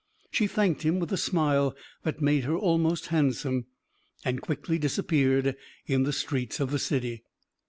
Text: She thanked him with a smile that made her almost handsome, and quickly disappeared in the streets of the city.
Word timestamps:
She 0.31 0.47
thanked 0.47 0.81
him 0.81 0.99
with 0.99 1.11
a 1.13 1.15
smile 1.15 1.75
that 2.01 2.23
made 2.23 2.45
her 2.45 2.55
almost 2.55 3.09
handsome, 3.09 3.67
and 4.25 4.41
quickly 4.41 4.79
disappeared 4.79 5.55
in 5.85 6.01
the 6.05 6.11
streets 6.11 6.59
of 6.59 6.71
the 6.71 6.79
city. 6.79 7.21